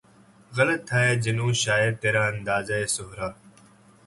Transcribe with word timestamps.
غلط 0.57 0.81
تھا 0.87 0.99
اے 1.05 1.13
جنوں 1.23 1.53
شاید 1.63 1.93
ترا 2.01 2.23
اندازۂ 2.33 2.79
صحرا 2.95 3.27